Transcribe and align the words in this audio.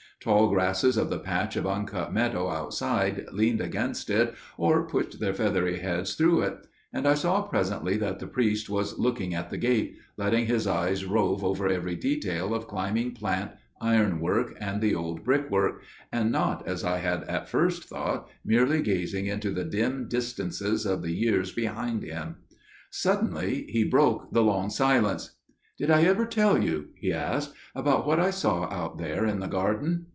Tall 0.23 0.49
grasses 0.49 0.97
of 0.97 1.09
the 1.09 1.17
patch 1.17 1.55
of 1.55 1.65
uncut 1.65 2.13
meadow 2.13 2.47
outside 2.47 3.25
leaned 3.31 3.59
against 3.59 4.07
it 4.11 4.35
or 4.55 4.85
pushed 4.87 5.19
their 5.19 5.33
feathery 5.33 5.79
heads 5.79 6.13
through 6.13 6.41
it; 6.41 6.67
and 6.93 7.07
I 7.07 7.15
saw 7.15 7.41
presently 7.41 7.97
that 7.97 8.19
the 8.19 8.27
priest 8.27 8.69
was 8.69 8.99
looking 8.99 9.33
at 9.33 9.49
the 9.49 9.57
gate, 9.57 9.97
letting 10.17 10.45
his 10.45 10.67
eyes 10.67 11.05
rove 11.05 11.43
over 11.43 11.67
every 11.67 11.95
detail 11.95 12.53
of 12.53 12.67
climbing 12.67 13.13
plant, 13.15 13.53
iron 13.81 14.19
work 14.19 14.55
and 14.59 14.79
the 14.79 14.93
old 14.93 15.23
brickwork––and 15.23 16.31
not, 16.31 16.67
as 16.67 16.83
I 16.83 16.99
had 16.99 17.23
at 17.23 17.49
first 17.49 17.85
thought, 17.85 18.29
merely 18.45 18.83
gazing 18.83 19.25
into 19.25 19.49
the 19.49 19.63
dim 19.63 20.07
distances 20.07 20.85
of 20.85 21.01
the 21.01 21.15
years 21.15 21.51
behind 21.51 22.03
him. 22.03 22.35
Suddenly 22.91 23.65
he 23.69 23.83
broke 23.83 24.31
the 24.31 24.43
long 24.43 24.69
silence. 24.69 25.37
"Did 25.79 25.89
I 25.89 26.03
ever 26.03 26.27
tell 26.27 26.63
you," 26.63 26.89
he 26.95 27.11
asked, 27.11 27.55
"about 27.73 28.05
what 28.05 28.19
I 28.19 28.29
saw 28.29 28.71
out 28.71 28.99
there 28.99 29.25
in 29.25 29.39
the 29.39 29.47
garden? 29.47 30.05